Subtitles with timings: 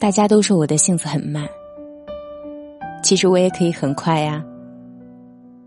[0.00, 1.46] 大家都说我的性子很慢，
[3.02, 4.42] 其实我也可以很快呀。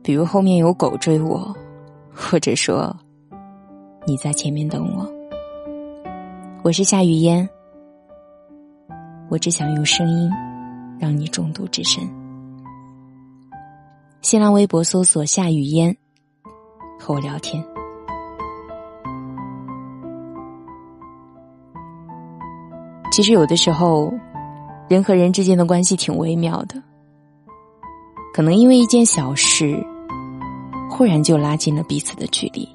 [0.02, 1.56] 比如后面有狗追我，
[2.12, 2.98] 或者说
[4.08, 5.08] 你在前面等我。
[6.64, 7.48] 我是夏雨嫣，
[9.30, 10.32] 我只想用声音
[10.98, 12.04] 让你中毒至深。
[14.24, 15.96] 新浪微博搜索夏雨嫣，
[17.00, 17.64] 和我聊天。
[23.14, 24.12] 其实有的时候，
[24.90, 26.82] 人和人之间的关系挺微妙的，
[28.34, 29.78] 可能因为一件小事，
[30.90, 32.68] 忽然就拉近了彼此的距离，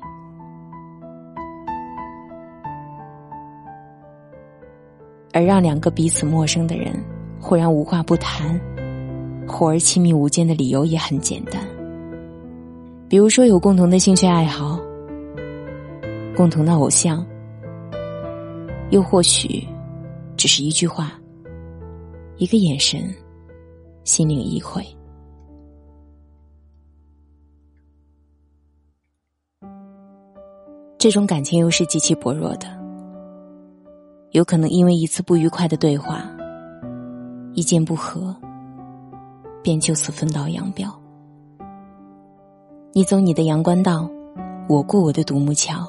[5.32, 6.94] 而让两个彼此陌生的人
[7.40, 8.60] 忽然无话不谈，
[9.44, 11.60] 忽而亲密无间的理由也很简单，
[13.08, 14.78] 比如说有共同的兴趣爱好，
[16.36, 17.26] 共同的偶像，
[18.90, 19.66] 又或许。
[20.38, 21.12] 只是一句话，
[22.36, 23.12] 一个眼神，
[24.04, 24.86] 心领意会。
[30.96, 32.68] 这种感情又是极其薄弱的，
[34.30, 36.24] 有可能因为一次不愉快的对话，
[37.54, 38.34] 意见不合，
[39.60, 40.88] 便就此分道扬镳。
[42.92, 44.08] 你走你的阳关道，
[44.68, 45.84] 我过我的独木桥，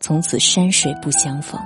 [0.00, 1.60] 从此山水不相逢。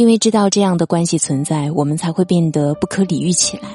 [0.00, 3.68] 因为知道这样的关系存在，我们才会变得不可理喻起来。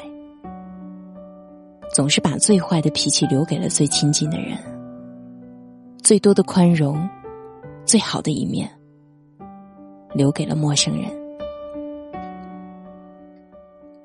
[1.93, 4.57] 总是把最坏的脾气留给了最亲近的人，
[6.01, 7.07] 最多的宽容，
[7.85, 8.67] 最好的一面，
[10.15, 11.11] 留给了陌生人。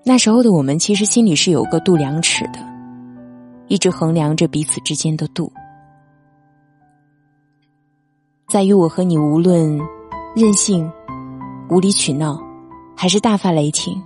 [0.05, 2.59] 那时候的我们，其实心里是有个度量尺的，
[3.69, 5.51] 一直衡量着彼此之间的度，
[8.47, 9.81] 在于我和你无论
[10.37, 10.87] 任性。
[11.71, 12.37] 无理取闹，
[12.97, 14.03] 还是大发雷霆，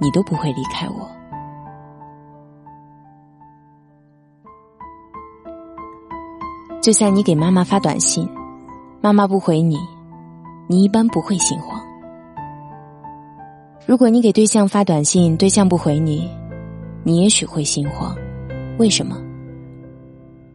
[0.00, 1.06] 你都不会离开我。
[6.80, 8.26] 就像你给妈妈发短信，
[9.02, 9.78] 妈妈不回你，
[10.66, 11.78] 你一般不会心慌；
[13.86, 16.30] 如果你给对象发短信，对象不回你，
[17.02, 18.16] 你也许会心慌。
[18.78, 19.18] 为什么？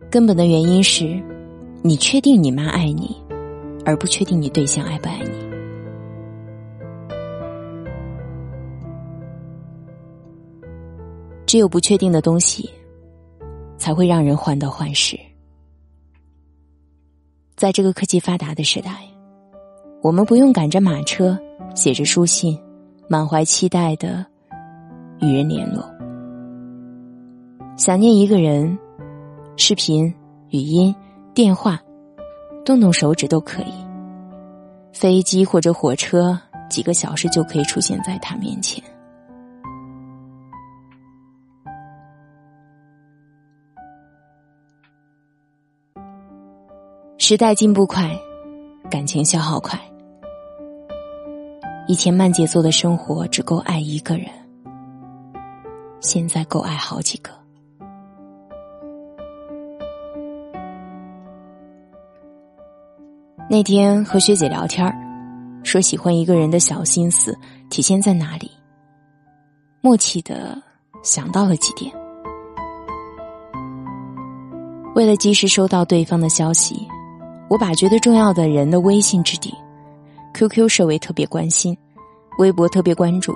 [0.09, 1.21] 根本的原因是，
[1.83, 3.15] 你确定你妈爱你，
[3.85, 5.38] 而不确定你对象爱不爱你。
[11.49, 12.69] 只有不确定的东西，
[13.75, 15.19] 才会让人患得患失。
[17.55, 18.91] 在这个科技发达的时代，
[20.03, 21.35] 我们不用赶着马车，
[21.73, 22.55] 写着书信，
[23.07, 24.23] 满怀期待的
[25.21, 25.83] 与人联络。
[27.77, 28.77] 想念一个人，
[29.57, 30.05] 视频、
[30.49, 30.93] 语音、
[31.33, 31.81] 电话，
[32.63, 33.73] 动动手指都可以。
[34.93, 36.39] 飞机或者火车，
[36.69, 38.83] 几个小时就可以出现在他面前。
[47.29, 48.09] 时代进步快，
[48.89, 49.79] 感情消耗快。
[51.87, 54.25] 以前慢节奏的生活只够爱一个人，
[55.99, 57.29] 现在够爱好几个。
[63.47, 64.91] 那天和学姐聊天
[65.63, 67.37] 说喜欢一个人的小心思
[67.69, 68.49] 体现在哪里？
[69.81, 70.59] 默契的
[71.03, 71.93] 想到了几点。
[74.95, 76.87] 为了及时收到对方的消息。
[77.49, 79.51] 我把觉得重要的人的微信置顶
[80.35, 81.75] ，QQ 设为特别关心，
[82.37, 83.35] 微博特别关注，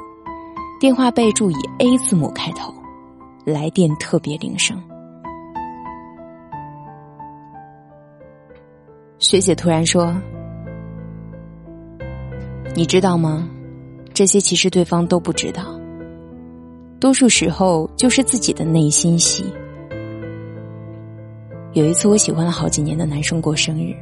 [0.80, 2.72] 电话备注以 A 字母开头，
[3.44, 4.80] 来电特别铃声。
[9.18, 10.16] 学姐突然说
[12.76, 13.50] ：“你知道吗？
[14.14, 15.64] 这些其实对方都不知道，
[17.00, 19.44] 多数时候就是自己的内心戏。”
[21.74, 23.96] 有一次，我喜欢了好几年的男生过生日，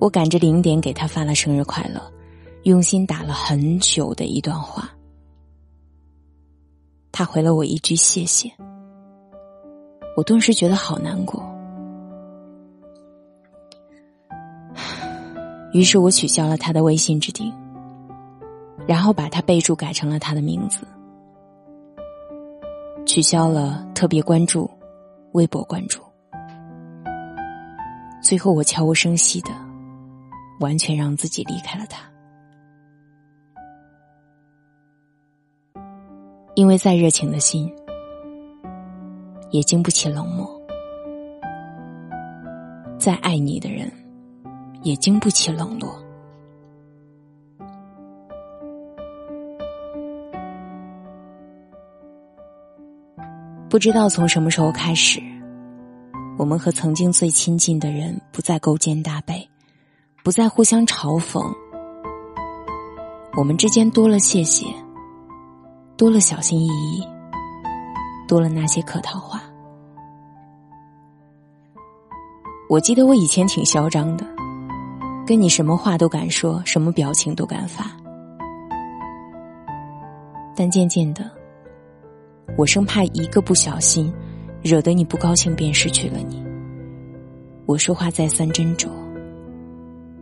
[0.00, 2.02] 我赶着零点给他发了生日快乐，
[2.64, 4.90] 用心打了很久的一段话。
[7.12, 8.50] 他回了我一句谢谢，
[10.16, 11.40] 我顿时觉得好难过。
[15.72, 17.52] 于是我取消了他的微信置顶，
[18.88, 20.84] 然后把他备注改成了他的名字，
[23.06, 24.68] 取消了特别关注、
[25.30, 26.02] 微博关注。
[28.22, 29.50] 最后，我悄无声息的，
[30.60, 32.00] 完全让自己离开了他，
[36.54, 37.70] 因为再热情的心，
[39.50, 40.46] 也经不起冷漠；
[42.96, 43.90] 再爱你的人，
[44.82, 45.92] 也经不起冷落。
[53.68, 55.20] 不知道从什么时候开始，
[56.42, 59.48] 我们和曾经最亲近的人不再勾肩搭背，
[60.24, 61.40] 不再互相嘲讽，
[63.36, 64.66] 我们之间多了谢谢，
[65.96, 67.06] 多了小心翼翼，
[68.26, 69.40] 多了那些客套话。
[72.68, 74.26] 我记得我以前挺嚣张的，
[75.24, 77.86] 跟你什么话都敢说，什么表情都敢发，
[80.56, 81.30] 但渐渐的。
[82.58, 84.12] 我生怕一个不小心，
[84.62, 86.42] 惹得你不高兴，便失去了你。
[87.66, 88.88] 我说话再三斟酌，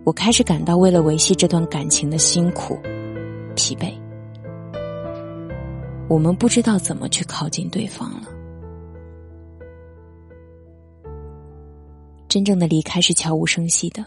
[0.04, 2.78] 我开始感到为了维系这段感情的辛苦、
[3.54, 3.92] 疲惫。
[6.08, 8.28] 我们不知道怎么去靠近对方了。
[12.28, 14.04] 真正的离开是悄无声息的，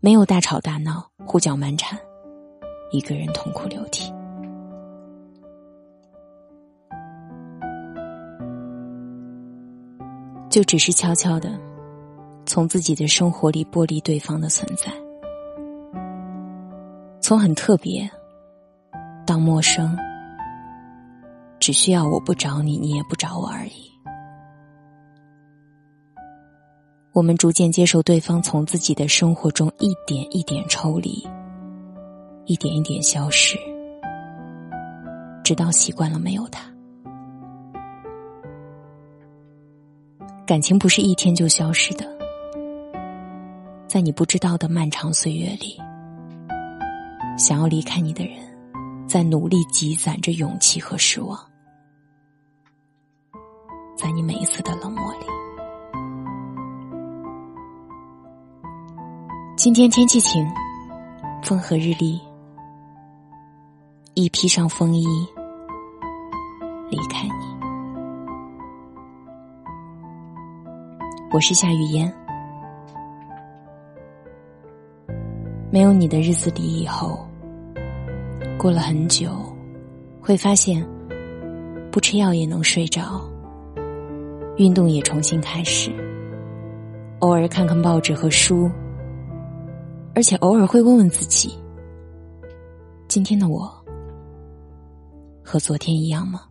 [0.00, 1.98] 没有大吵大闹、胡搅蛮缠，
[2.92, 4.12] 一个人痛哭流涕。
[10.56, 11.52] 就只是悄悄的，
[12.46, 14.90] 从自己的生活里剥离对方的存在，
[17.20, 18.10] 从很特别
[19.26, 19.94] 到陌生，
[21.60, 23.92] 只需要我不找你，你也不找我而已。
[27.12, 31.22] 我们逐渐接受对方从自己的生活中一点一点抽离，
[32.46, 33.58] 一点一点消失，
[35.44, 36.62] 直到习惯了没有他。
[40.46, 42.06] 感情不是一天就消失的，
[43.88, 45.76] 在你不知道的漫长岁月里，
[47.36, 48.36] 想要离开你的人，
[49.08, 51.36] 在努力积攒着勇气和失望，
[53.96, 55.26] 在你每一次的冷漠里。
[59.56, 60.46] 今天天气晴，
[61.42, 62.20] 风和日丽，
[64.14, 65.26] 一披上风衣，
[71.32, 72.10] 我是夏雨嫣，
[75.72, 77.18] 没有你的日子里，以后
[78.56, 79.30] 过了很久，
[80.20, 80.86] 会发现
[81.90, 83.20] 不吃药也能睡着，
[84.56, 85.90] 运动也重新开始，
[87.18, 88.70] 偶尔看看报纸和书，
[90.14, 91.58] 而且偶尔会问问自己：
[93.08, 93.68] 今天的我
[95.44, 96.42] 和昨天一样吗？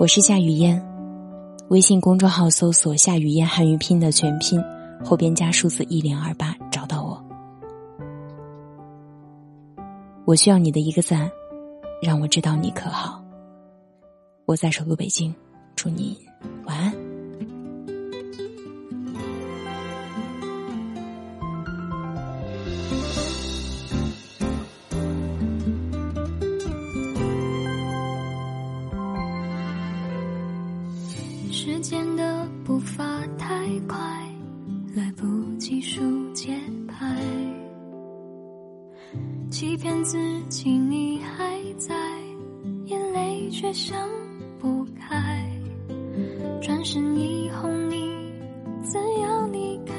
[0.00, 0.82] 我是夏雨嫣，
[1.68, 4.58] 微信公众号搜索“夏雨嫣汉语拼”的全拼，
[5.04, 7.22] 后边加数字一零二八，找到我。
[10.24, 11.30] 我需要你的一个赞，
[12.02, 13.22] 让我知道你可好。
[14.46, 15.34] 我在首都北京，
[15.76, 16.16] 祝你
[36.50, 36.56] 节
[36.88, 37.16] 拍。
[39.50, 40.18] 欺骗自
[40.48, 41.94] 己你还在，
[42.86, 43.96] 眼泪却想
[44.58, 45.48] 不开。
[46.60, 48.16] 转身以后你
[48.82, 49.94] 怎样离开？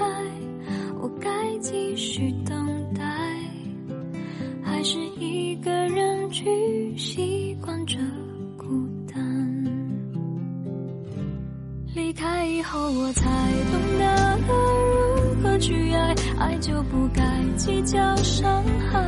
[1.01, 3.03] 我该继续等待，
[4.61, 7.97] 还是一个人去习惯这
[8.57, 8.65] 孤
[9.07, 9.63] 单？
[11.95, 13.23] 离开以后，我才
[13.71, 15.00] 懂得如
[15.59, 17.21] 去爱，爱就不该
[17.55, 18.99] 计较伤害。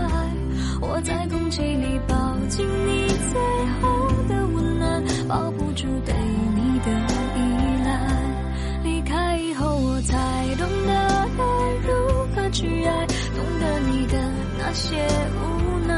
[0.81, 2.15] 我在空气里抱
[2.49, 3.41] 紧你最
[3.81, 6.13] 后的温暖，抱不住对
[6.55, 6.91] 你的
[7.35, 7.39] 依
[7.85, 7.89] 赖。
[8.83, 10.17] 离开以后，我才
[10.55, 11.43] 懂得该
[11.87, 11.91] 如
[12.35, 14.17] 何去爱，懂得你的
[14.59, 14.97] 那些
[15.39, 15.93] 无奈。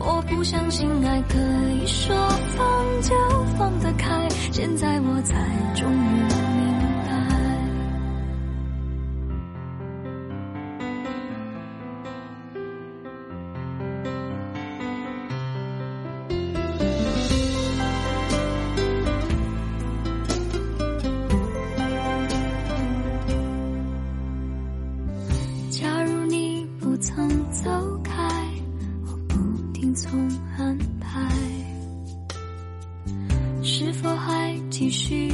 [0.00, 1.38] 我不相信爱可
[1.72, 2.14] 以说
[2.56, 3.14] 放就
[3.56, 5.34] 放得开，现在我才
[5.74, 6.43] 终于。
[34.84, 35.30] 继续